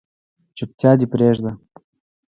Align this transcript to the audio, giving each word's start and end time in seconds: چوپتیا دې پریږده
چوپتیا 0.57 0.91
دې 0.99 1.05
پریږده 1.11 1.51